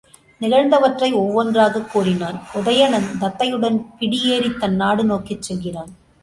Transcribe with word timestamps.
நிகழ்ந்தவற்றை 0.41 1.13
ஒவ்வொன்றாகக் 1.13 1.91
கூறினான் 1.91 2.41
உதயணன் 2.53 3.05
தத்தையுடன் 3.19 3.77
பிடியேறித் 3.99 4.59
தன் 4.59 4.75
நாடு 4.75 5.03
நோக்கிச் 5.03 5.41
செல்கிறான். 5.41 5.93